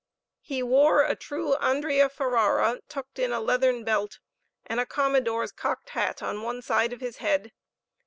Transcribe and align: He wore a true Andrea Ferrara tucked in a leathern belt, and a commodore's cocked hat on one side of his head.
He 0.41 0.63
wore 0.63 1.03
a 1.03 1.15
true 1.15 1.53
Andrea 1.57 2.09
Ferrara 2.09 2.79
tucked 2.89 3.19
in 3.19 3.31
a 3.31 3.39
leathern 3.39 3.83
belt, 3.83 4.17
and 4.65 4.79
a 4.79 4.85
commodore's 4.87 5.51
cocked 5.51 5.89
hat 5.91 6.23
on 6.23 6.41
one 6.41 6.63
side 6.63 6.91
of 6.91 7.01
his 7.01 7.17
head. 7.17 7.51